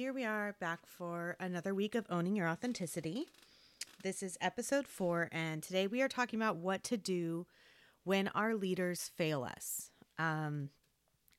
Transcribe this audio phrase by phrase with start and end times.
[0.00, 3.26] here we are back for another week of owning your authenticity.
[4.02, 7.46] This is episode four, and today we are talking about what to do
[8.04, 10.70] when our leaders fail us, um,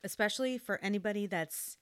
[0.03, 1.77] especially for anybody that's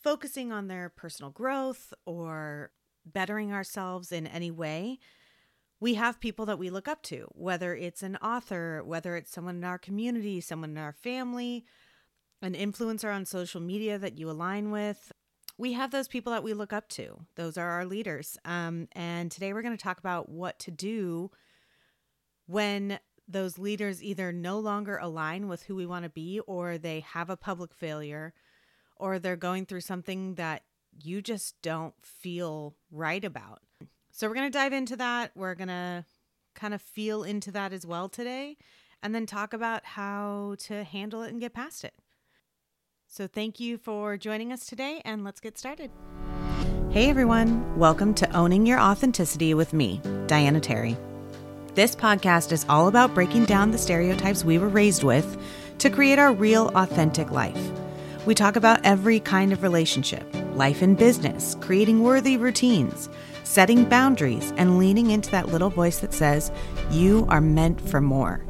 [0.00, 2.70] focusing on their personal growth or
[3.04, 5.00] bettering ourselves in any way.
[5.80, 9.56] We have people that we look up to, whether it's an author, whether it's someone
[9.56, 11.64] in our community, someone in our family,
[12.40, 15.10] an influencer on social media that you align with,
[15.58, 17.26] we have those people that we look up to.
[17.34, 18.38] Those are our leaders.
[18.44, 21.30] Um, and today we're going to talk about what to do
[22.46, 27.00] when those leaders either no longer align with who we want to be, or they
[27.00, 28.32] have a public failure,
[28.96, 30.62] or they're going through something that
[31.02, 33.60] you just don't feel right about.
[34.12, 35.32] So we're going to dive into that.
[35.34, 36.04] We're going to
[36.54, 38.56] kind of feel into that as well today,
[39.02, 41.94] and then talk about how to handle it and get past it.
[43.10, 45.90] So, thank you for joining us today, and let's get started.
[46.90, 50.94] Hey everyone, welcome to Owning Your Authenticity with me, Diana Terry.
[51.74, 55.40] This podcast is all about breaking down the stereotypes we were raised with
[55.78, 57.58] to create our real, authentic life.
[58.26, 63.08] We talk about every kind of relationship, life and business, creating worthy routines,
[63.42, 66.52] setting boundaries, and leaning into that little voice that says,
[66.90, 68.44] You are meant for more.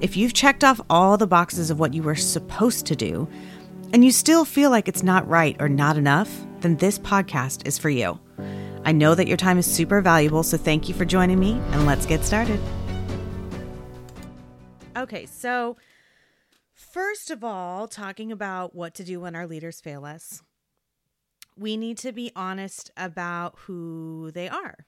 [0.00, 3.26] If you've checked off all the boxes of what you were supposed to do,
[3.92, 7.78] and you still feel like it's not right or not enough, then this podcast is
[7.78, 8.18] for you.
[8.84, 11.86] I know that your time is super valuable, so thank you for joining me, and
[11.86, 12.60] let's get started.
[14.96, 15.76] Okay, so
[16.72, 20.42] first of all, talking about what to do when our leaders fail us,
[21.56, 24.86] we need to be honest about who they are,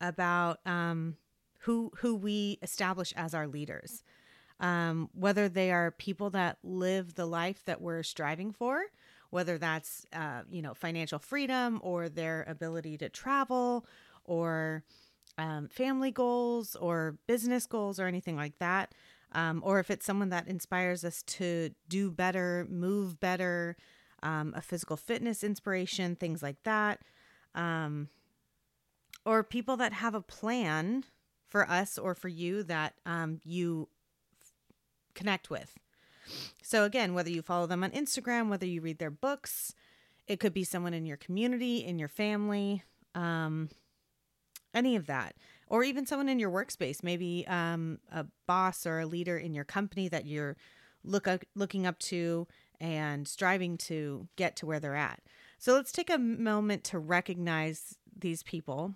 [0.00, 1.16] about um,
[1.60, 4.02] who who we establish as our leaders
[4.60, 8.82] um, whether they are people that live the life that we're striving for,
[9.30, 13.86] whether that's uh, you know financial freedom or their ability to travel
[14.24, 14.84] or
[15.38, 18.94] um, family goals or business goals or anything like that.
[19.32, 23.76] Um, or if it's someone that inspires us to do better, move better,
[24.22, 27.00] um, a physical fitness inspiration, things like that.
[27.54, 28.08] Um,
[29.24, 31.04] or people that have a plan
[31.48, 33.88] for us or for you that um, you
[35.14, 35.78] connect with.
[36.62, 39.74] So, again, whether you follow them on Instagram, whether you read their books,
[40.26, 42.84] it could be someone in your community, in your family,
[43.14, 43.68] um,
[44.72, 45.34] any of that,
[45.66, 49.64] or even someone in your workspace, maybe um, a boss or a leader in your
[49.64, 50.56] company that you're
[51.02, 52.46] look up, looking up to
[52.78, 55.20] and striving to get to where they're at.
[55.58, 58.94] So, let's take a moment to recognize these people.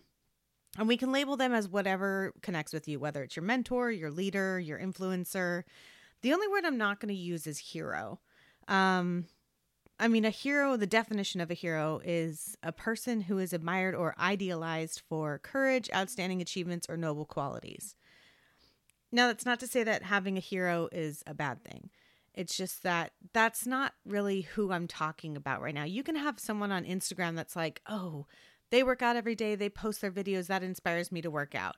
[0.76, 4.10] And we can label them as whatever connects with you, whether it's your mentor, your
[4.10, 5.62] leader, your influencer,
[6.24, 8.18] the only word I'm not going to use is hero.
[8.66, 9.26] Um,
[10.00, 13.94] I mean, a hero, the definition of a hero is a person who is admired
[13.94, 17.94] or idealized for courage, outstanding achievements, or noble qualities.
[19.12, 21.90] Now, that's not to say that having a hero is a bad thing.
[22.32, 25.84] It's just that that's not really who I'm talking about right now.
[25.84, 28.24] You can have someone on Instagram that's like, oh,
[28.70, 31.76] they work out every day, they post their videos, that inspires me to work out.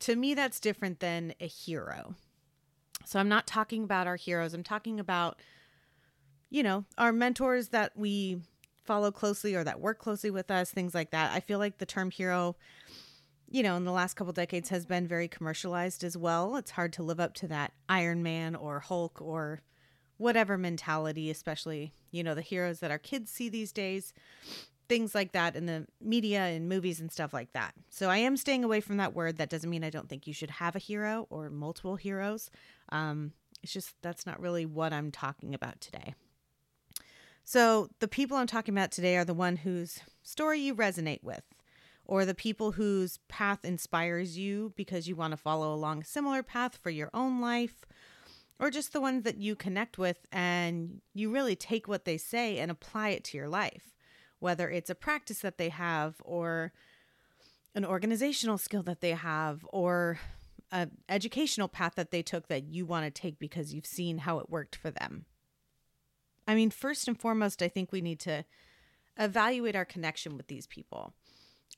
[0.00, 2.14] To me, that's different than a hero.
[3.04, 4.54] So I'm not talking about our heroes.
[4.54, 5.40] I'm talking about,
[6.50, 8.40] you know, our mentors that we
[8.84, 11.32] follow closely or that work closely with us, things like that.
[11.32, 12.56] I feel like the term hero,
[13.50, 16.56] you know, in the last couple decades has been very commercialized as well.
[16.56, 19.62] It's hard to live up to that Iron Man or Hulk or
[20.16, 24.12] whatever mentality, especially, you know, the heroes that our kids see these days
[24.88, 27.74] things like that in the media and movies and stuff like that.
[27.88, 29.36] So I am staying away from that word.
[29.38, 32.50] That doesn't mean I don't think you should have a hero or multiple heroes.
[32.90, 36.14] Um, it's just that's not really what I'm talking about today.
[37.44, 41.44] So the people I'm talking about today are the one whose story you resonate with,
[42.04, 46.42] or the people whose path inspires you because you want to follow along a similar
[46.42, 47.84] path for your own life,
[48.58, 52.58] or just the ones that you connect with and you really take what they say
[52.58, 53.93] and apply it to your life
[54.44, 56.70] whether it's a practice that they have or
[57.74, 60.18] an organizational skill that they have or
[60.70, 64.38] an educational path that they took that you want to take because you've seen how
[64.38, 65.24] it worked for them.
[66.46, 68.44] I mean, first and foremost, I think we need to
[69.18, 71.14] evaluate our connection with these people.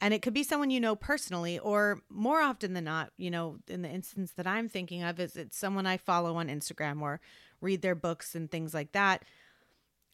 [0.00, 3.58] And it could be someone you know personally, or more often than not, you know,
[3.68, 7.20] in the instance that I'm thinking of, is it's someone I follow on Instagram or
[7.60, 9.22] read their books and things like that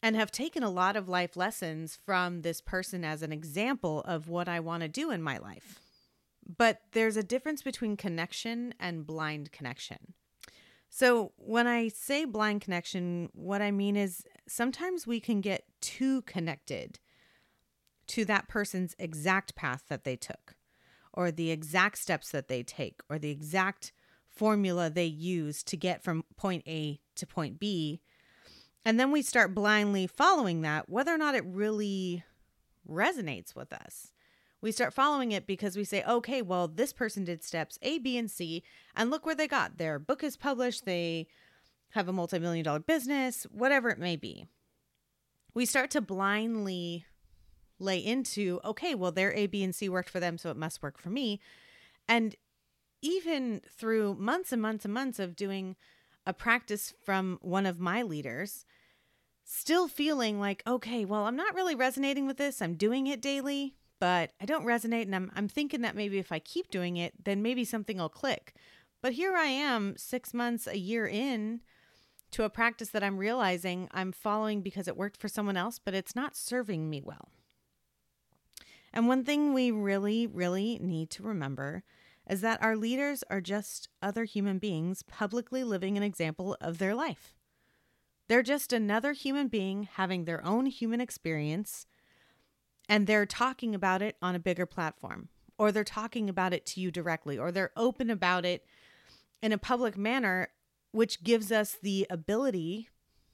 [0.03, 4.27] and have taken a lot of life lessons from this person as an example of
[4.27, 5.79] what I want to do in my life.
[6.57, 10.13] But there's a difference between connection and blind connection.
[10.89, 16.21] So, when I say blind connection, what I mean is sometimes we can get too
[16.23, 16.99] connected
[18.07, 20.55] to that person's exact path that they took,
[21.13, 23.93] or the exact steps that they take, or the exact
[24.27, 28.01] formula they use to get from point A to point B.
[28.85, 32.23] And then we start blindly following that, whether or not it really
[32.89, 34.11] resonates with us.
[34.61, 38.17] We start following it because we say, okay, well, this person did steps A, B,
[38.17, 38.63] and C,
[38.95, 39.77] and look where they got.
[39.77, 41.27] Their book is published, they
[41.89, 44.45] have a multi million dollar business, whatever it may be.
[45.53, 47.05] We start to blindly
[47.77, 50.81] lay into, okay, well, their A, B, and C worked for them, so it must
[50.81, 51.39] work for me.
[52.07, 52.35] And
[53.01, 55.75] even through months and months and months of doing
[56.25, 58.65] a practice from one of my leaders,
[59.43, 62.61] still feeling like, okay, well, I'm not really resonating with this.
[62.61, 65.03] I'm doing it daily, but I don't resonate.
[65.03, 68.09] And I'm, I'm thinking that maybe if I keep doing it, then maybe something will
[68.09, 68.55] click.
[69.01, 71.61] But here I am, six months, a year in
[72.31, 75.93] to a practice that I'm realizing I'm following because it worked for someone else, but
[75.93, 77.29] it's not serving me well.
[78.93, 81.83] And one thing we really, really need to remember
[82.29, 86.95] is that our leaders are just other human beings publicly living an example of their
[86.95, 87.35] life.
[88.27, 91.85] They're just another human being having their own human experience,
[92.87, 96.81] and they're talking about it on a bigger platform, or they're talking about it to
[96.81, 98.65] you directly, or they're open about it
[99.41, 100.49] in a public manner,
[100.91, 102.89] which gives us the ability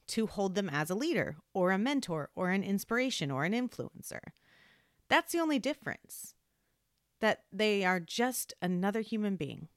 [0.07, 4.19] to hold them as a leader, or a mentor, or an inspiration, or an influencer.
[5.07, 6.33] That's the only difference
[7.21, 9.67] that they are just another human being.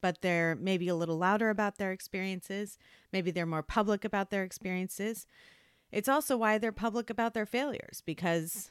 [0.00, 2.78] But they're maybe a little louder about their experiences.
[3.12, 5.26] Maybe they're more public about their experiences.
[5.92, 8.70] It's also why they're public about their failures because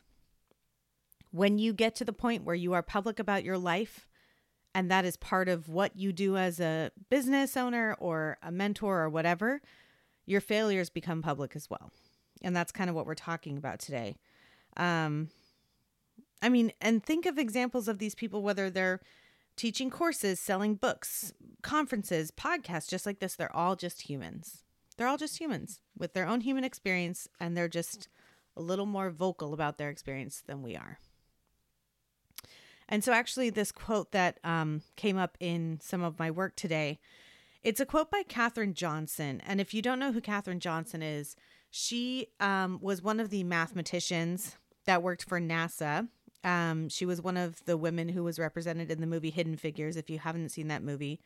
[1.32, 4.08] when you get to the point where you are public about your life,
[4.74, 9.02] and that is part of what you do as a business owner or a mentor
[9.02, 9.62] or whatever,
[10.26, 11.92] your failures become public as well.
[12.42, 14.16] And that's kind of what we're talking about today.
[14.78, 15.30] Um,
[16.42, 19.02] I mean, and think of examples of these people, whether they're
[19.60, 23.36] teaching courses, selling books, conferences, podcasts, just like this.
[23.36, 24.64] They're all just humans.
[24.96, 28.08] They're all just humans with their own human experience, and they're just
[28.56, 31.00] a little more vocal about their experience than we are.
[32.88, 37.00] And so, actually, this quote that um, came up in some of my work today,
[37.62, 39.42] it's a quote by Katherine Johnson.
[39.46, 41.36] And if you don't know who Katherine Johnson is,
[41.70, 46.08] she um, was one of the mathematicians that worked for NASA
[46.44, 49.98] um, she was one of the women who was represented in the movie Hidden Figures.
[49.98, 51.20] If you haven't seen that movie,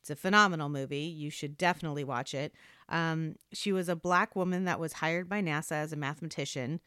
[0.00, 1.00] it's a phenomenal movie.
[1.00, 2.52] You should definitely watch it.
[2.88, 6.80] Um, she was a black woman that was hired by NASA as a mathematician,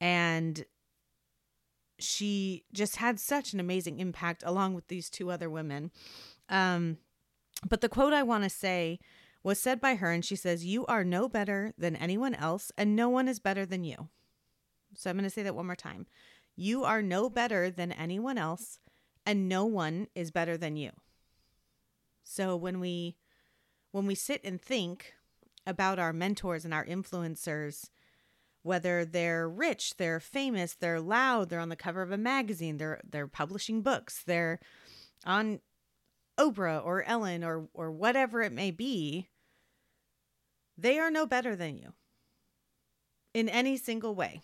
[0.00, 0.64] and
[1.98, 5.90] she just had such an amazing impact along with these two other women.
[6.48, 6.98] Um,
[7.68, 9.00] but the quote I want to say
[9.42, 12.94] was said by her, and she says, You are no better than anyone else, and
[12.94, 14.08] no one is better than you.
[14.94, 16.06] So I'm going to say that one more time.
[16.60, 18.80] You are no better than anyone else,
[19.24, 20.90] and no one is better than you.
[22.24, 23.16] So when we
[23.92, 25.14] when we sit and think
[25.68, 27.90] about our mentors and our influencers,
[28.62, 33.00] whether they're rich, they're famous, they're loud, they're on the cover of a magazine, they're
[33.08, 34.58] they're publishing books, they're
[35.24, 35.60] on
[36.40, 39.28] Oprah or Ellen or or whatever it may be,
[40.76, 41.92] they are no better than you
[43.32, 44.42] in any single way.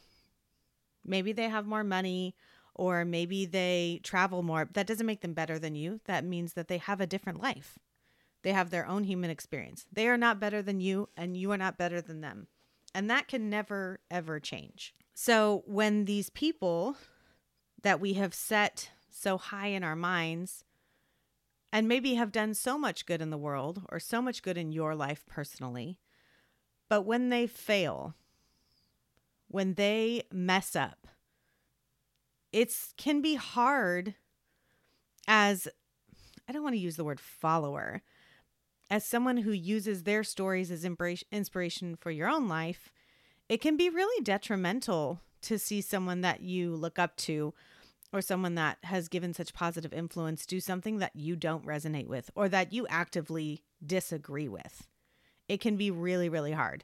[1.04, 2.34] Maybe they have more money
[2.74, 4.68] or maybe they travel more.
[4.72, 6.00] That doesn't make them better than you.
[6.06, 7.78] That means that they have a different life.
[8.42, 9.86] They have their own human experience.
[9.92, 12.48] They are not better than you, and you are not better than them.
[12.94, 14.94] And that can never, ever change.
[15.14, 16.96] So when these people
[17.82, 20.64] that we have set so high in our minds
[21.72, 24.72] and maybe have done so much good in the world or so much good in
[24.72, 25.98] your life personally,
[26.88, 28.14] but when they fail,
[29.54, 31.06] when they mess up.
[32.52, 34.16] It can be hard
[35.28, 35.68] as
[36.48, 38.02] I don't want to use the word follower,
[38.90, 42.90] as someone who uses their stories as inspiration for your own life,
[43.48, 47.54] it can be really detrimental to see someone that you look up to
[48.12, 52.28] or someone that has given such positive influence do something that you don't resonate with
[52.34, 54.88] or that you actively disagree with.
[55.48, 56.82] It can be really, really hard.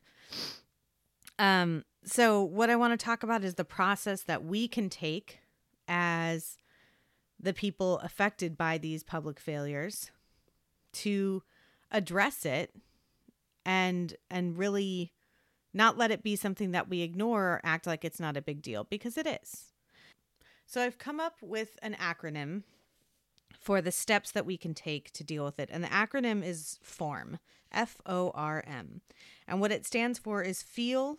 [1.36, 5.40] Um, so, what I want to talk about is the process that we can take
[5.86, 6.56] as
[7.38, 10.10] the people affected by these public failures
[10.92, 11.42] to
[11.90, 12.74] address it
[13.64, 15.12] and and really
[15.72, 18.62] not let it be something that we ignore or act like it's not a big
[18.62, 19.66] deal because it is.
[20.66, 22.62] So I've come up with an acronym
[23.52, 25.68] for the steps that we can take to deal with it.
[25.72, 27.38] And the acronym is FORM,
[27.70, 29.00] F O R M.
[29.46, 31.18] And what it stands for is feel,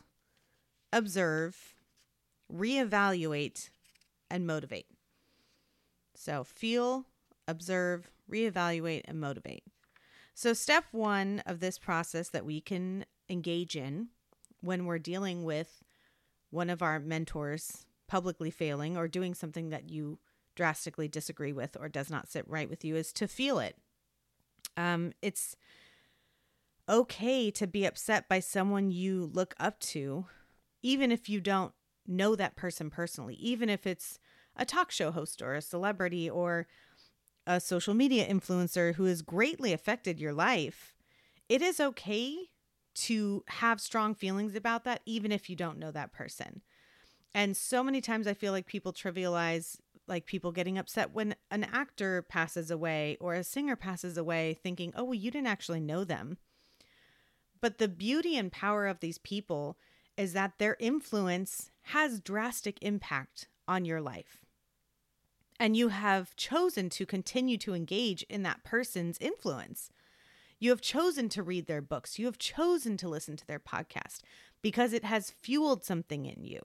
[0.93, 1.75] observe,
[2.51, 3.69] reevaluate,
[4.29, 4.87] and motivate.
[6.15, 7.05] So feel,
[7.47, 9.63] observe, reevaluate, and motivate.
[10.33, 14.07] So, step one of this process that we can engage in
[14.61, 15.83] when we're dealing with
[16.49, 20.19] one of our mentors publicly failing or doing something that you
[20.55, 23.77] drastically disagree with or does not sit right with you is to feel it.
[24.77, 25.55] Um, it's
[26.89, 30.25] okay to be upset by someone you look up to,
[30.81, 31.73] even if you don't
[32.07, 34.19] know that person personally, even if it's
[34.55, 36.67] a talk show host or a celebrity or
[37.47, 40.95] a social media influencer who has greatly affected your life.
[41.49, 42.49] It is okay
[42.93, 46.61] to have strong feelings about that, even if you don't know that person.
[47.33, 51.63] And so many times I feel like people trivialize like people getting upset when an
[51.71, 56.03] actor passes away or a singer passes away, thinking, oh, well, you didn't actually know
[56.03, 56.37] them.
[57.61, 59.77] But the beauty and power of these people
[60.17, 64.37] is that their influence has drastic impact on your life.
[65.59, 69.89] And you have chosen to continue to engage in that person's influence.
[70.59, 72.19] You have chosen to read their books.
[72.19, 74.21] You have chosen to listen to their podcast
[74.61, 76.61] because it has fueled something in you.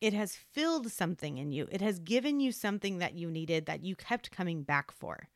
[0.00, 1.66] It has filled something in you.
[1.70, 5.28] It has given you something that you needed that you kept coming back for.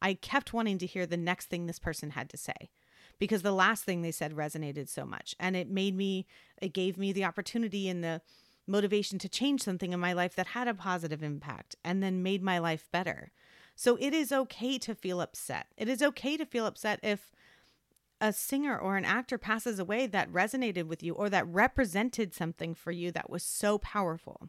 [0.00, 2.70] I kept wanting to hear the next thing this person had to say
[3.20, 5.36] because the last thing they said resonated so much.
[5.38, 6.26] And it made me,
[6.60, 8.22] it gave me the opportunity and the
[8.66, 12.42] motivation to change something in my life that had a positive impact and then made
[12.42, 13.30] my life better.
[13.76, 15.66] So it is okay to feel upset.
[15.76, 17.30] It is okay to feel upset if
[18.20, 22.74] a singer or an actor passes away that resonated with you or that represented something
[22.74, 24.48] for you that was so powerful.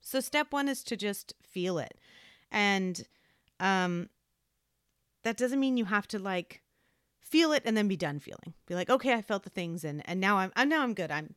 [0.00, 1.98] So step 1 is to just feel it.
[2.50, 3.06] And
[3.60, 4.08] um
[5.22, 6.62] that doesn't mean you have to like
[7.34, 8.54] feel it and then be done feeling.
[8.68, 11.10] Be like, "Okay, I felt the things and and now I'm, I'm now I'm good.
[11.10, 11.34] I'm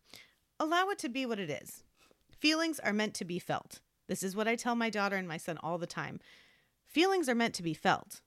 [0.60, 1.82] allow it to be what it is.
[2.30, 3.80] Feelings are meant to be felt.
[4.08, 6.20] This is what I tell my daughter and my son all the time.
[6.86, 8.22] Feelings are meant to be felt.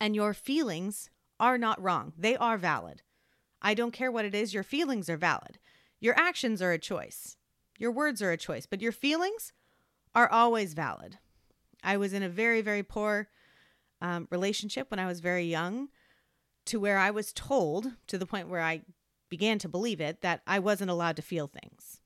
[0.00, 3.02] And your feelings are not wrong, they are valid.
[3.60, 5.58] I don't care what it is, your feelings are valid.
[6.00, 7.36] Your actions are a choice,
[7.76, 9.52] your words are a choice, but your feelings
[10.14, 11.18] are always valid.
[11.84, 13.28] I was in a very, very poor
[14.00, 15.90] um, relationship when I was very young,
[16.70, 18.82] to where I was told, to the point where I
[19.28, 22.00] began to believe it, that I wasn't allowed to feel things.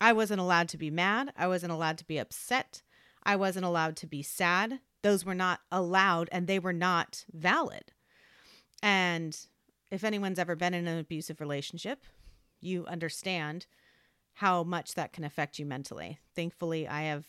[0.00, 1.32] I wasn't allowed to be mad.
[1.36, 2.82] I wasn't allowed to be upset.
[3.22, 4.80] I wasn't allowed to be sad.
[5.02, 7.92] Those were not allowed and they were not valid.
[8.82, 9.38] And
[9.92, 12.04] if anyone's ever been in an abusive relationship,
[12.60, 13.66] you understand
[14.34, 16.18] how much that can affect you mentally.
[16.34, 17.26] Thankfully, I have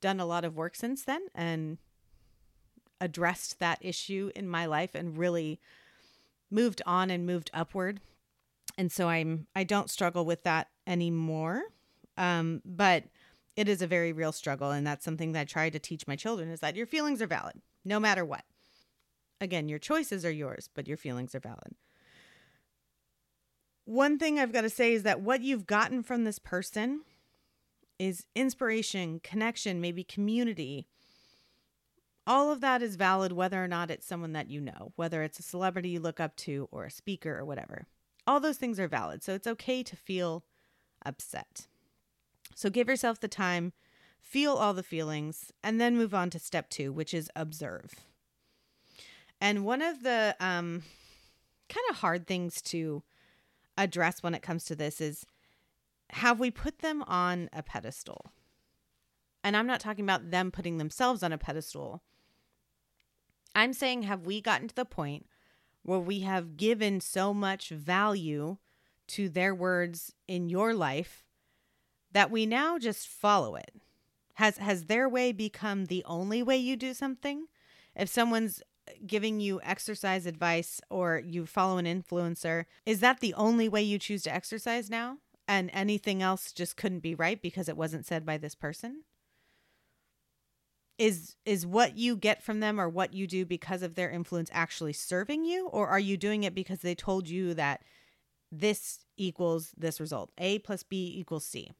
[0.00, 1.78] done a lot of work since then and
[3.00, 5.58] addressed that issue in my life and really
[6.50, 8.00] moved on and moved upward.
[8.76, 11.62] And so I'm I don't struggle with that anymore.
[12.16, 13.04] Um, but
[13.56, 16.16] it is a very real struggle and that's something that I try to teach my
[16.16, 18.44] children is that your feelings are valid no matter what.
[19.40, 21.74] Again, your choices are yours, but your feelings are valid.
[23.86, 27.02] One thing I've got to say is that what you've gotten from this person
[27.98, 30.86] is inspiration, connection, maybe community.
[32.30, 35.40] All of that is valid whether or not it's someone that you know, whether it's
[35.40, 37.88] a celebrity you look up to or a speaker or whatever.
[38.24, 39.24] All those things are valid.
[39.24, 40.44] So it's okay to feel
[41.04, 41.66] upset.
[42.54, 43.72] So give yourself the time,
[44.20, 47.94] feel all the feelings, and then move on to step two, which is observe.
[49.40, 50.84] And one of the um,
[51.68, 53.02] kind of hard things to
[53.76, 55.26] address when it comes to this is
[56.10, 58.26] have we put them on a pedestal?
[59.42, 62.04] And I'm not talking about them putting themselves on a pedestal.
[63.60, 65.26] I'm saying, have we gotten to the point
[65.82, 68.56] where we have given so much value
[69.08, 71.24] to their words in your life
[72.10, 73.72] that we now just follow it?
[74.34, 77.48] Has has their way become the only way you do something?
[77.94, 78.62] If someone's
[79.06, 83.98] giving you exercise advice or you follow an influencer, is that the only way you
[83.98, 85.18] choose to exercise now?
[85.46, 89.02] And anything else just couldn't be right because it wasn't said by this person?
[91.00, 94.50] Is is what you get from them or what you do because of their influence
[94.52, 97.82] actually serving you or are you doing it because they told you that
[98.52, 100.30] this equals this result?
[100.36, 101.70] A plus B equals C.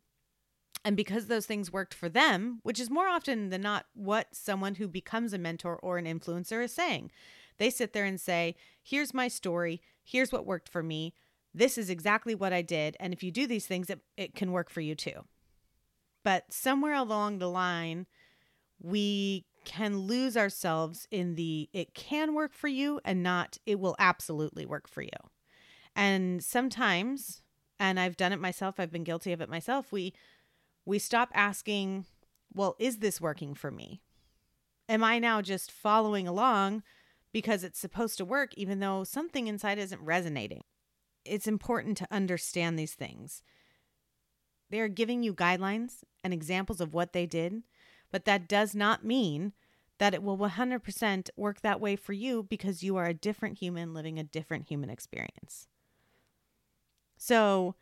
[0.87, 4.77] And because those things worked for them, which is more often than not what someone
[4.77, 7.11] who becomes a mentor or an influencer is saying,
[7.59, 9.83] they sit there and say, Here's my story.
[10.03, 11.12] Here's what worked for me.
[11.53, 12.97] This is exactly what I did.
[12.99, 15.27] And if you do these things, it, it can work for you too.
[16.25, 18.07] But somewhere along the line,
[18.81, 23.95] we can lose ourselves in the it can work for you and not it will
[23.99, 25.11] absolutely work for you.
[25.95, 27.43] And sometimes,
[27.79, 30.15] and I've done it myself, I've been guilty of it myself, we
[30.87, 32.07] we stop asking,
[32.53, 34.01] well, is this working for me?
[34.89, 36.83] Am I now just following along
[37.33, 40.63] because it's supposed to work, even though something inside isn't resonating?
[41.25, 43.43] It's important to understand these things.
[44.71, 47.63] They are giving you guidelines and examples of what they did,
[48.11, 49.52] but that does not mean
[49.99, 53.93] that it will 100% work that way for you because you are a different human
[53.93, 55.69] living a different human experience.
[57.17, 57.75] So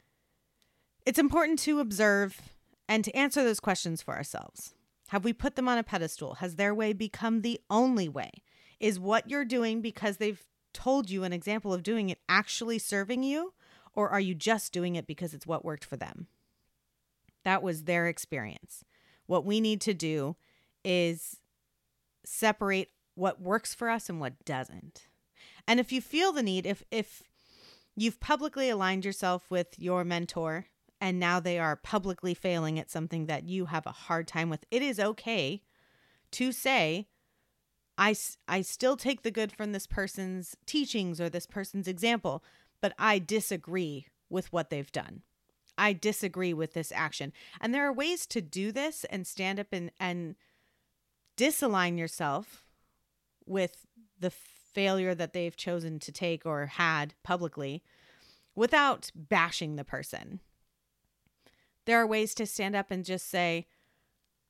[1.06, 2.40] it's important to observe
[2.88, 4.74] and to answer those questions for ourselves.
[5.08, 6.34] Have we put them on a pedestal?
[6.34, 8.30] Has their way become the only way?
[8.80, 10.44] Is what you're doing because they've
[10.74, 13.54] told you an example of doing it actually serving you?
[13.94, 16.26] Or are you just doing it because it's what worked for them?
[17.44, 18.84] That was their experience.
[19.28, 20.34] What we need to do
[20.84, 21.36] is
[22.24, 25.06] separate what works for us and what doesn't.
[25.68, 27.22] And if you feel the need, if if
[27.94, 30.66] you've publicly aligned yourself with your mentor
[31.00, 34.64] and now they are publicly failing at something that you have a hard time with,
[34.70, 35.62] it is okay
[36.32, 37.06] to say,
[37.96, 38.14] I,
[38.46, 42.44] I still take the good from this person's teachings or this person's example,
[42.80, 45.22] but I disagree with what they've done.
[45.78, 47.32] I disagree with this action.
[47.60, 50.34] And there are ways to do this and stand up and, and
[51.36, 52.64] disalign yourself
[53.46, 53.86] with
[54.18, 57.82] the failure that they've chosen to take or had publicly
[58.54, 60.40] without bashing the person.
[61.86, 63.66] There are ways to stand up and just say,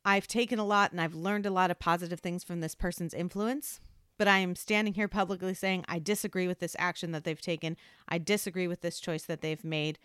[0.05, 3.15] I've taken a lot and I've learned a lot of positive things from this person's
[3.15, 3.79] influence,
[4.17, 7.77] but I am standing here publicly saying I disagree with this action that they've taken.
[8.09, 9.99] I disagree with this choice that they've made.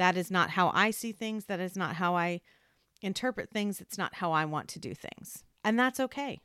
[0.00, 1.44] That is not how I see things.
[1.44, 2.40] That is not how I
[3.02, 3.82] interpret things.
[3.82, 5.44] It's not how I want to do things.
[5.62, 6.40] And that's okay.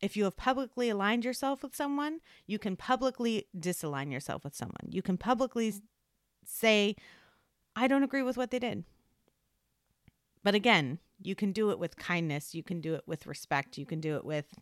[0.00, 4.88] If you have publicly aligned yourself with someone, you can publicly disalign yourself with someone.
[4.88, 5.74] You can publicly
[6.46, 6.96] say,
[7.76, 8.84] I don't agree with what they did.
[10.42, 12.54] But again, you can do it with kindness.
[12.54, 13.76] You can do it with respect.
[13.76, 14.54] You can do it with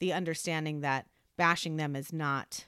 [0.00, 1.06] the understanding that
[1.36, 2.64] bashing them is not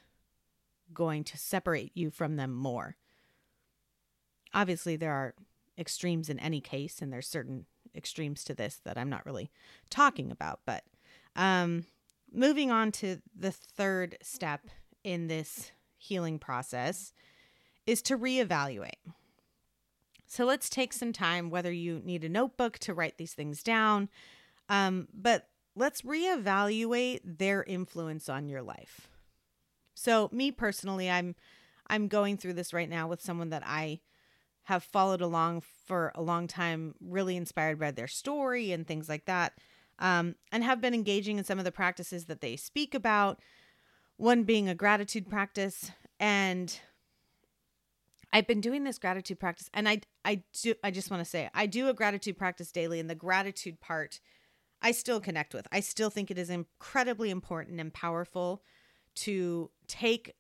[0.94, 2.94] going to separate you from them more.
[4.54, 5.34] Obviously, there are
[5.78, 9.50] extremes in any case, and there's certain extremes to this that I'm not really
[9.90, 10.60] talking about.
[10.66, 10.84] But
[11.36, 11.86] um,
[12.32, 14.66] moving on to the third step
[15.04, 17.12] in this healing process
[17.86, 19.00] is to reevaluate.
[20.26, 24.10] So let's take some time, whether you need a notebook to write these things down,
[24.68, 29.08] um, but let's reevaluate their influence on your life.
[29.94, 31.34] So me personally, I'm
[31.90, 34.00] I'm going through this right now with someone that I
[34.68, 39.24] have followed along for a long time, really inspired by their story and things like
[39.24, 39.54] that,
[39.98, 43.40] um, and have been engaging in some of the practices that they speak about.
[44.18, 46.78] One being a gratitude practice, and
[48.30, 51.48] I've been doing this gratitude practice, and I I do I just want to say
[51.54, 54.20] I do a gratitude practice daily, and the gratitude part
[54.82, 55.66] I still connect with.
[55.72, 58.62] I still think it is incredibly important and powerful
[59.14, 60.34] to take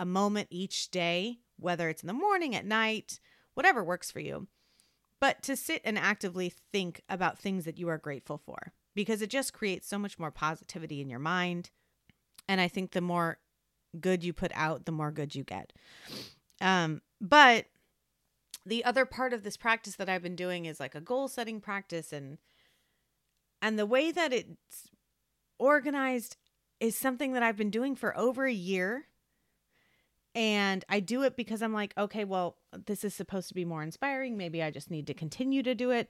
[0.00, 3.20] a moment each day, whether it's in the morning, at night,
[3.58, 4.46] whatever works for you.
[5.20, 9.30] But to sit and actively think about things that you are grateful for because it
[9.30, 11.70] just creates so much more positivity in your mind.
[12.48, 13.38] And I think the more
[14.00, 15.72] good you put out, the more good you get.
[16.60, 17.66] Um, but
[18.64, 21.60] the other part of this practice that I've been doing is like a goal setting
[21.60, 22.38] practice and
[23.60, 24.88] and the way that it's
[25.58, 26.36] organized
[26.78, 29.06] is something that I've been doing for over a year
[30.34, 33.82] and I do it because I'm like, okay, well, this is supposed to be more
[33.82, 34.36] inspiring.
[34.36, 36.08] Maybe I just need to continue to do it.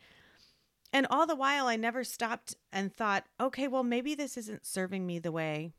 [0.93, 5.07] And all the while, I never stopped and thought, okay, well, maybe this isn't serving
[5.07, 5.73] me the way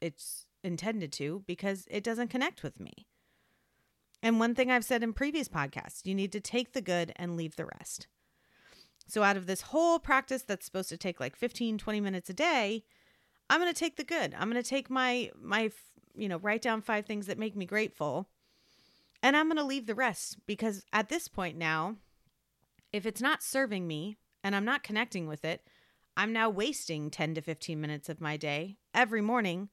[0.00, 3.06] it's intended to because it doesn't connect with me.
[4.22, 7.36] And one thing I've said in previous podcasts you need to take the good and
[7.36, 8.08] leave the rest.
[9.06, 12.34] So, out of this whole practice that's supposed to take like 15, 20 minutes a
[12.34, 12.84] day,
[13.48, 14.34] I'm going to take the good.
[14.38, 15.70] I'm going to take my, my
[16.18, 18.28] you know, write down five things that make me grateful.
[19.22, 21.96] And I'm going to leave the rest because at this point now,
[22.92, 25.62] if it's not serving me and I'm not connecting with it,
[26.16, 29.68] I'm now wasting 10 to 15 minutes of my day every morning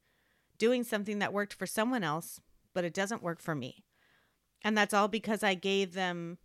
[0.57, 2.39] doing something that worked for someone else,
[2.73, 3.83] but it doesn't work for me.
[4.63, 6.37] And that's all because I gave them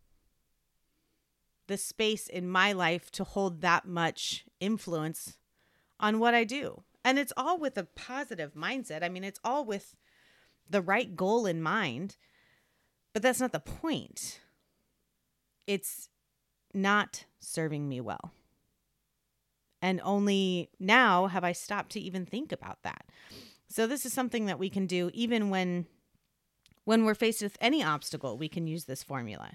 [1.66, 5.38] the space in my life to hold that much influence
[5.98, 6.82] on what I do.
[7.04, 9.02] And it's all with a positive mindset.
[9.02, 9.96] I mean, it's all with
[10.68, 12.16] the right goal in mind,
[13.12, 14.40] but that's not the point.
[15.66, 16.08] It's
[16.74, 18.32] not serving me well.
[19.82, 23.06] And only now have I stopped to even think about that.
[23.68, 25.86] So this is something that we can do even when
[26.84, 29.52] when we're faced with any obstacle, we can use this formula.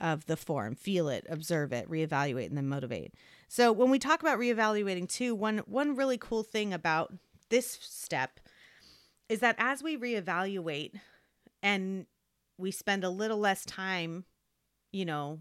[0.00, 0.74] Of the form.
[0.74, 3.14] Feel it observe it reevaluate and then motivate.
[3.48, 7.12] So when we talk about reevaluating too one one really cool thing about
[7.48, 8.40] this step
[9.28, 10.92] is that as we reevaluate
[11.62, 12.06] and
[12.58, 14.24] we spend a little less time
[14.92, 15.40] you know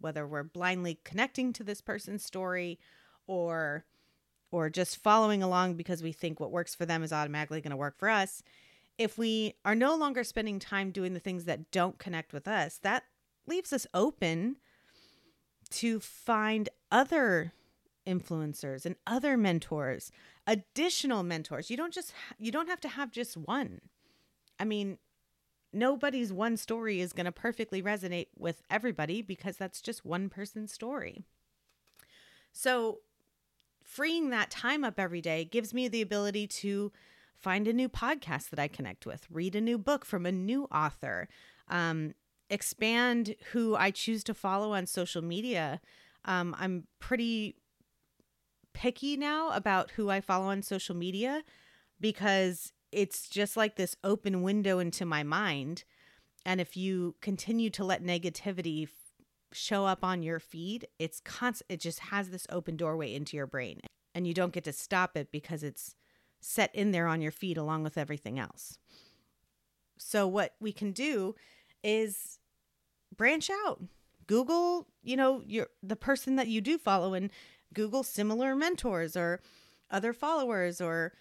[0.00, 2.78] whether we're blindly connecting to this person's story
[3.26, 3.84] or
[4.52, 7.76] or just following along because we think what works for them is automatically going to
[7.76, 8.42] work for us
[8.98, 12.78] if we are no longer spending time doing the things that don't connect with us
[12.82, 13.04] that
[13.50, 14.56] leaves us open
[15.70, 17.52] to find other
[18.06, 20.10] influencers and other mentors
[20.46, 21.70] additional mentors.
[21.70, 23.80] You don't just you don't have to have just one.
[24.58, 24.98] I mean
[25.72, 30.72] nobody's one story is going to perfectly resonate with everybody because that's just one person's
[30.72, 31.22] story.
[32.52, 32.98] So
[33.84, 36.90] freeing that time up every day gives me the ability to
[37.36, 40.64] find a new podcast that i connect with read a new book from a new
[40.64, 41.26] author
[41.68, 42.12] um,
[42.50, 45.80] expand who I choose to follow on social media.
[46.24, 47.56] Um, I'm pretty
[48.74, 51.42] picky now about who I follow on social media
[52.00, 55.84] because it's just like this open window into my mind.
[56.44, 58.90] And if you continue to let negativity f-
[59.52, 61.70] show up on your feed, it's constant.
[61.70, 63.80] It just has this open doorway into your brain,
[64.14, 65.94] and you don't get to stop it because it's
[66.40, 68.78] set in there on your feed along with everything else.
[69.98, 71.34] So what we can do
[71.84, 72.39] is
[73.20, 73.82] branch out.
[74.26, 77.28] Google, you know, your the person that you do follow and
[77.74, 79.42] Google similar mentors or
[79.90, 81.12] other followers or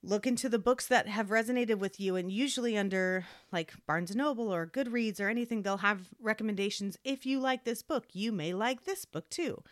[0.00, 2.14] look into the books that have resonated with you.
[2.14, 6.96] And usually under like Barnes and Noble or Goodreads or anything they'll have recommendations.
[7.02, 9.64] If you like this book you may like this book too.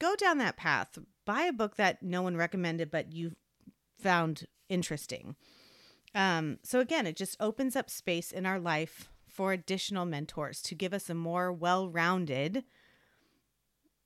[0.00, 0.98] Go down that path.
[1.24, 3.36] Buy a book that no one recommended but you
[4.00, 5.36] found interesting.
[6.12, 10.74] Um so again it just opens up space in our life for additional mentors to
[10.74, 12.64] give us a more well rounded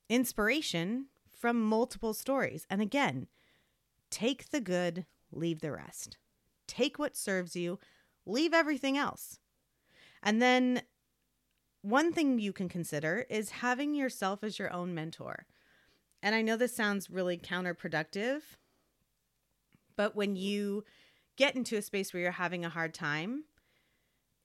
[0.09, 2.65] inspiration from multiple stories.
[2.71, 3.27] And again,
[4.11, 6.17] take the good, leave the rest.
[6.69, 7.79] Take what serves you,
[8.25, 9.41] leave everything else.
[10.23, 10.83] And then
[11.83, 15.47] one thing you can consider is having yourself as your own mentor.
[16.23, 18.41] And I know this sounds really counterproductive,
[19.97, 20.85] but when you
[21.37, 23.45] get into a space where you're having a hard time,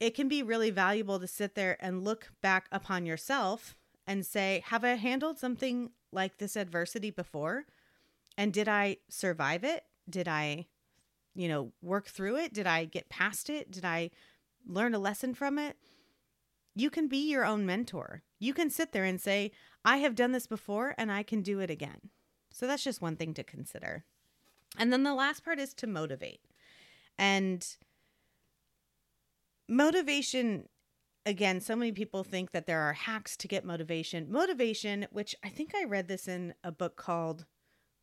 [0.02, 4.64] it can be really valuable to sit there and look back upon yourself and say,
[4.66, 7.66] Have I handled something like this adversity before?
[8.36, 9.84] And did I survive it?
[10.10, 10.66] Did I,
[11.36, 12.52] you know, work through it?
[12.52, 13.70] Did I get past it?
[13.70, 14.10] Did I
[14.66, 15.76] learn a lesson from it?
[16.74, 18.22] You can be your own mentor.
[18.40, 19.52] You can sit there and say,
[19.84, 22.10] I have done this before and I can do it again.
[22.50, 24.04] So that's just one thing to consider.
[24.76, 26.40] And then the last part is to motivate.
[27.16, 27.64] And
[29.68, 30.68] motivation
[31.24, 34.30] again so many people think that there are hacks to get motivation.
[34.30, 37.46] Motivation which i think i read this in a book called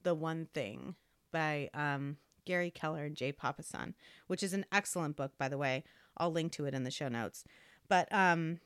[0.03, 0.95] the one thing
[1.31, 3.93] by um, gary keller and jay papasan
[4.27, 5.83] which is an excellent book by the way.
[6.17, 7.45] I'll link to it in the show notes.
[7.87, 8.59] But um,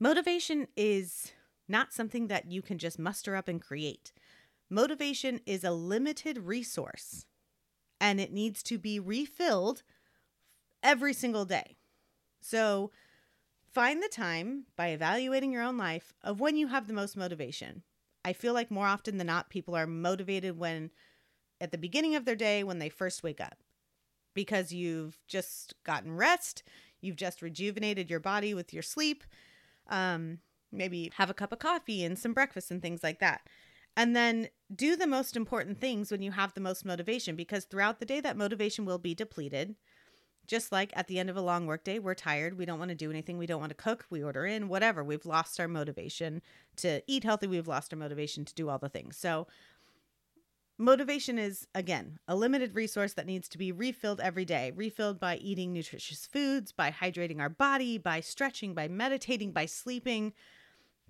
[0.00, 1.32] motivation is
[1.68, 4.12] not something that you can just muster up and create.
[4.68, 7.26] Motivation is a limited resource
[8.00, 9.82] and it needs to be refilled
[10.82, 11.76] every single day
[12.40, 12.90] so
[13.72, 17.82] find the time by evaluating your own life of when you have the most motivation.
[18.24, 20.90] I feel like more often than not, people are motivated when
[21.60, 23.56] at the beginning of their day when they first wake up
[24.34, 26.62] because you've just gotten rest,
[27.00, 29.24] you've just rejuvenated your body with your sleep.
[29.88, 30.38] Um,
[30.72, 33.42] maybe have a cup of coffee and some breakfast and things like that.
[33.96, 37.98] And then do the most important things when you have the most motivation because throughout
[37.98, 39.74] the day, that motivation will be depleted.
[40.50, 42.58] Just like at the end of a long workday, we're tired.
[42.58, 43.38] We don't want to do anything.
[43.38, 44.06] We don't want to cook.
[44.10, 45.04] We order in, whatever.
[45.04, 46.42] We've lost our motivation
[46.78, 47.46] to eat healthy.
[47.46, 49.16] We've lost our motivation to do all the things.
[49.16, 49.46] So,
[50.76, 55.36] motivation is, again, a limited resource that needs to be refilled every day, refilled by
[55.36, 60.32] eating nutritious foods, by hydrating our body, by stretching, by meditating, by sleeping.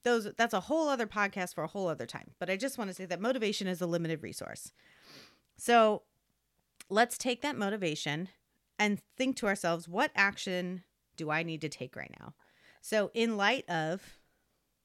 [0.03, 2.33] Those that's a whole other podcast for a whole other time.
[2.39, 4.75] But I just want to say that motivation is a limited resource.
[5.57, 6.03] So,
[6.91, 8.29] let's take that motivation
[8.81, 10.83] and think to ourselves, what action
[11.17, 12.35] do I need to take right now?
[12.81, 14.19] So, in light of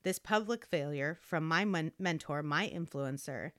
[0.04, 3.54] this public failure from my men- mentor, my influencer,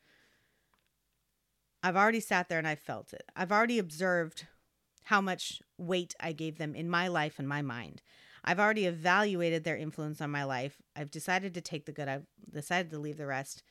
[1.83, 3.25] I've already sat there and I've felt it.
[3.35, 4.46] I've already observed
[5.05, 8.03] how much weight I gave them in my life and my mind.
[8.44, 10.77] I've already evaluated their influence on my life.
[10.94, 13.62] I've decided to take the good, I've decided to leave the rest.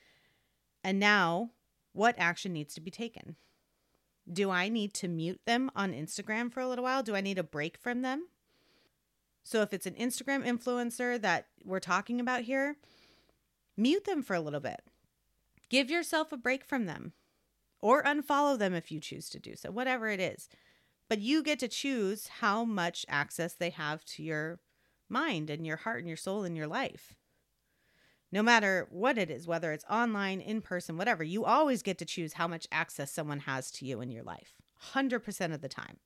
[0.84, 1.52] And now,
[1.94, 3.36] what action needs to be taken?
[4.32, 7.04] Do I need to mute them on Instagram for a little while?
[7.04, 8.28] Do I need a break from them?
[9.44, 12.78] So if it's an Instagram influencer that we're talking about here,
[13.78, 14.82] mute them for a little bit.
[15.70, 17.14] Give yourself a break from them
[17.82, 20.50] or unfollow them if you choose to do so, whatever it is.
[21.08, 24.60] But you get to choose how much access they have to your
[25.08, 27.14] mind and your heart and your soul and your life.
[28.36, 32.06] No matter what it is, whether it's online, in person, whatever, you always get to
[32.06, 34.56] choose how much access someone has to you in your life,
[34.94, 36.00] 100% of the time.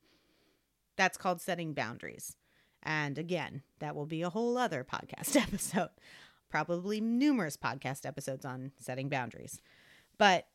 [0.96, 2.36] That's called setting boundaries.
[2.84, 5.90] And again, that will be a whole other podcast episode,
[6.52, 9.60] probably numerous podcast episodes on setting boundaries.
[10.20, 10.46] But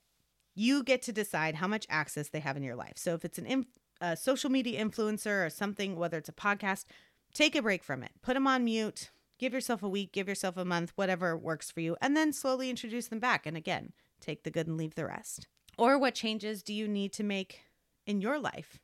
[0.54, 2.98] you get to decide how much access they have in your life.
[2.98, 6.84] So if it's an inf- a social media influencer or something, whether it's a podcast,
[7.32, 8.12] take a break from it.
[8.22, 9.10] Put them on mute.
[9.38, 12.70] Give yourself a week, give yourself a month, whatever works for you, and then slowly
[12.70, 13.46] introduce them back.
[13.46, 15.48] And again, take the good and leave the rest.
[15.76, 17.62] Or what changes do you need to make
[18.06, 18.78] in your life?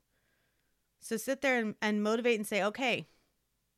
[1.01, 3.07] So sit there and, and motivate and say, okay,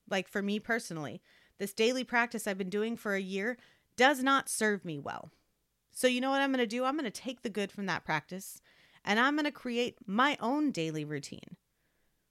[0.08, 1.20] like for me personally,
[1.58, 3.56] this daily practice I've been doing for a year
[3.96, 5.30] does not serve me well.
[5.94, 6.84] So, you know what I'm going to do?
[6.84, 8.60] I'm going to take the good from that practice
[9.04, 11.56] and I'm going to create my own daily routine.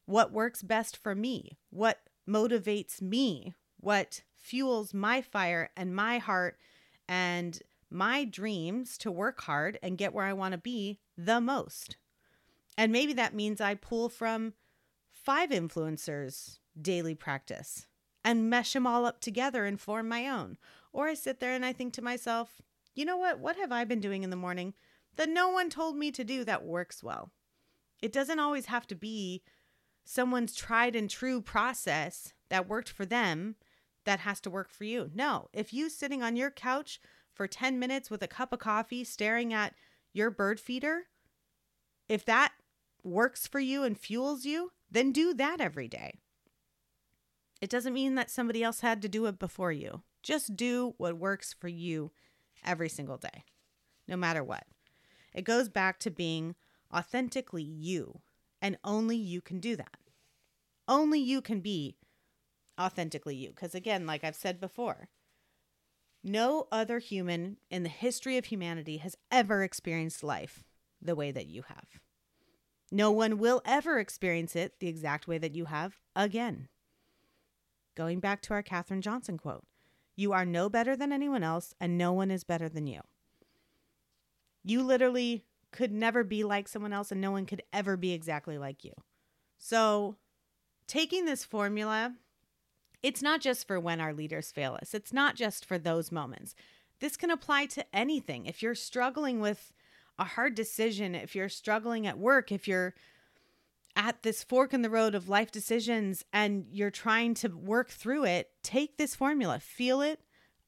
[0.05, 1.59] What works best for me?
[1.69, 3.53] What motivates me?
[3.81, 6.57] What fuels my fire and my heart
[7.09, 11.97] and my dreams to work hard and get where I want to be the most?
[12.77, 14.53] And maybe that means I pull from
[15.11, 17.87] five influencers daily practice
[18.23, 20.57] and mesh them all up together and form my own.
[20.93, 22.61] Or I sit there and I think to myself,
[22.93, 23.39] you know what?
[23.39, 24.73] What have I been doing in the morning
[25.15, 27.31] that no one told me to do that works well?
[28.01, 29.41] It doesn't always have to be
[30.03, 33.55] someone's tried and true process that worked for them
[34.05, 35.09] that has to work for you.
[35.13, 36.99] No, if you sitting on your couch
[37.33, 39.73] for 10 minutes with a cup of coffee staring at
[40.13, 41.03] your bird feeder,
[42.09, 42.51] if that
[43.03, 46.19] works for you and fuels you, then do that every day.
[47.61, 50.01] It doesn't mean that somebody else had to do it before you.
[50.23, 52.11] Just do what works for you
[52.65, 53.45] every single day,
[54.07, 54.65] no matter what.
[55.33, 56.55] It goes back to being
[56.93, 58.21] authentically you,
[58.61, 59.97] and only you can do that.
[60.87, 61.95] Only you can be
[62.81, 63.49] authentically you.
[63.49, 65.07] Because again, like I've said before,
[66.23, 70.63] no other human in the history of humanity has ever experienced life
[71.01, 71.99] the way that you have.
[72.91, 76.67] No one will ever experience it the exact way that you have again.
[77.95, 79.63] Going back to our Katherine Johnson quote
[80.15, 83.01] You are no better than anyone else, and no one is better than you.
[84.63, 88.57] You literally could never be like someone else, and no one could ever be exactly
[88.57, 88.93] like you.
[89.57, 90.17] So,
[90.87, 92.13] taking this formula,
[93.03, 96.55] it's not just for when our leaders fail us, it's not just for those moments.
[96.99, 98.45] This can apply to anything.
[98.45, 99.73] If you're struggling with
[100.19, 102.93] a hard decision, if you're struggling at work, if you're
[103.95, 108.25] at this fork in the road of life decisions and you're trying to work through
[108.25, 110.19] it, take this formula, feel it,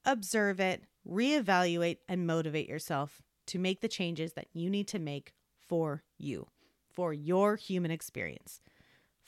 [0.06, 5.34] observe it, reevaluate, and motivate yourself to make the changes that you need to make
[5.68, 6.48] for you,
[6.92, 8.60] for your human experience.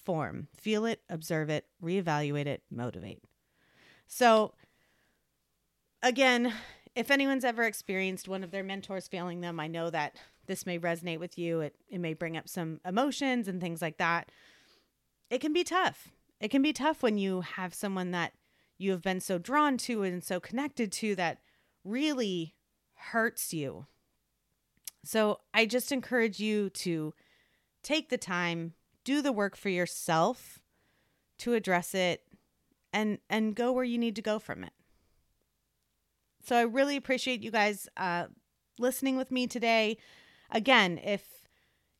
[0.05, 3.23] Form, feel it, observe it, reevaluate it, motivate.
[4.07, 4.53] So,
[6.03, 6.53] again,
[6.95, 10.15] if anyone's ever experienced one of their mentors failing them, I know that
[10.45, 11.61] this may resonate with you.
[11.61, 14.31] It, it may bring up some emotions and things like that.
[15.29, 16.09] It can be tough.
[16.39, 18.33] It can be tough when you have someone that
[18.77, 21.39] you have been so drawn to and so connected to that
[21.83, 22.53] really
[22.93, 23.87] hurts you.
[25.03, 27.13] So I just encourage you to
[27.83, 28.73] take the time,
[29.05, 30.59] do the work for yourself
[31.37, 32.23] to address it
[32.91, 34.73] and and go where you need to go from it.
[36.43, 38.25] So I really appreciate you guys uh,
[38.77, 39.97] listening with me today.
[40.51, 41.23] Again, if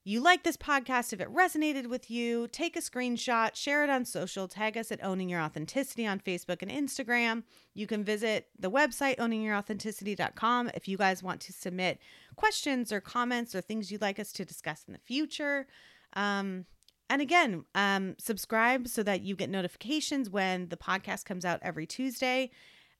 [0.07, 4.05] you like this podcast, if it resonated with you, take a screenshot, share it on
[4.05, 7.41] social, tag us at Owning Your Authenticity on Facebook and Instagram.
[7.73, 11.99] You can visit the website, owningyourauthenticity.com, if you guys want to submit
[12.35, 15.65] questions or comments or things you'd like us to discuss in the future.
[16.13, 16.65] Um,
[17.09, 21.85] and again, um, subscribe so that you get notifications when the podcast comes out every
[21.85, 22.49] Tuesday.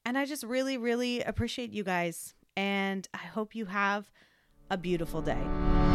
[0.04, 2.34] And I just really, really appreciate you guys.
[2.56, 4.10] And I hope you have
[4.70, 5.85] a beautiful day.